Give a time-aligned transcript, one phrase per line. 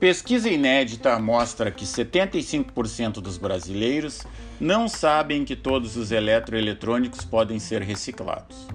[0.00, 4.22] Pesquisa inédita mostra que 75% dos brasileiros
[4.58, 8.66] não sabem que todos os eletroeletrônicos podem ser reciclados.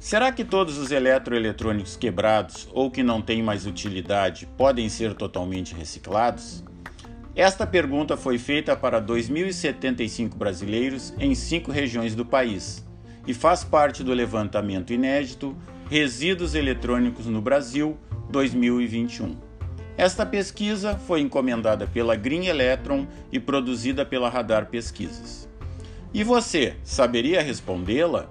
[0.00, 5.74] Será que todos os eletroeletrônicos quebrados ou que não têm mais utilidade podem ser totalmente
[5.74, 6.64] reciclados?
[7.36, 12.82] Esta pergunta foi feita para 2.075 brasileiros em cinco regiões do país
[13.26, 15.54] e faz parte do levantamento inédito
[15.90, 17.98] Resíduos Eletrônicos no Brasil
[18.30, 19.51] 2021.
[19.96, 25.48] Esta pesquisa foi encomendada pela Green Electron e produzida pela Radar Pesquisas.
[26.14, 28.30] E você saberia respondê-la?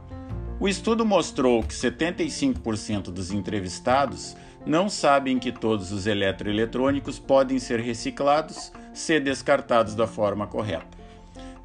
[0.60, 7.80] O estudo mostrou que 75% dos entrevistados não sabem que todos os eletroeletrônicos podem ser
[7.80, 10.98] reciclados se descartados da forma correta.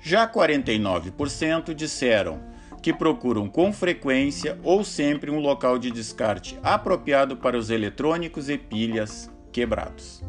[0.01, 2.41] Já 49% disseram
[2.81, 8.57] que procuram com frequência ou sempre um local de descarte apropriado para os eletrônicos e
[8.57, 10.23] pilhas quebrados.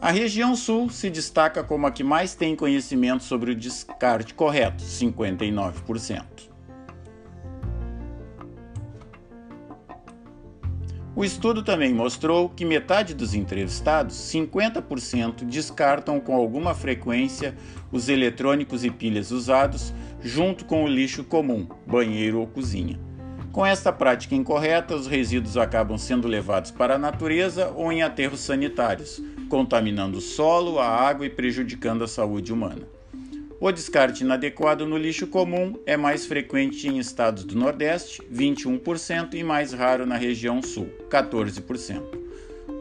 [0.00, 4.84] A região sul se destaca como a que mais tem conhecimento sobre o descarte correto,
[4.84, 6.22] 59%.
[11.16, 17.56] O estudo também mostrou que metade dos entrevistados, 50%, descartam com alguma frequência
[17.90, 23.00] os eletrônicos e pilhas usados junto com o lixo comum, banheiro ou cozinha.
[23.54, 28.40] Com esta prática incorreta, os resíduos acabam sendo levados para a natureza ou em aterros
[28.40, 32.82] sanitários, contaminando o solo, a água e prejudicando a saúde humana.
[33.60, 39.44] O descarte inadequado no lixo comum é mais frequente em estados do Nordeste, 21%, e
[39.44, 42.02] mais raro na região Sul, 14%.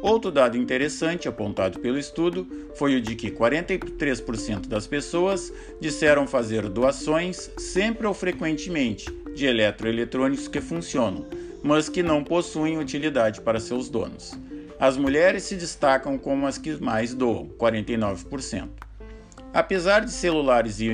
[0.02, 6.68] Outro dado interessante apontado pelo estudo foi o de que 43% das pessoas disseram fazer
[6.68, 11.26] doações sempre ou frequentemente de eletroeletrônicos que funcionam,
[11.64, 14.38] mas que não possuem utilidade para seus donos.
[14.80, 18.70] As mulheres se destacam como as que mais doam, 49%.
[19.54, 20.88] Apesar de celulares e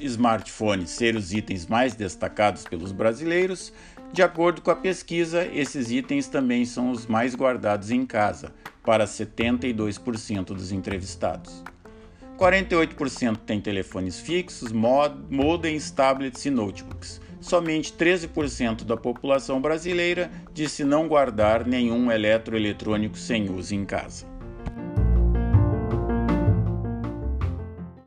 [0.00, 3.72] smartphones serem os itens mais destacados pelos brasileiros,
[4.12, 8.52] de acordo com a pesquisa, esses itens também são os mais guardados em casa,
[8.84, 11.64] para 72% dos entrevistados.
[12.38, 17.20] 48% têm telefones fixos, modems, tablets e notebooks.
[17.42, 24.31] Somente 13% da população brasileira disse não guardar nenhum eletroeletrônico sem uso em casa.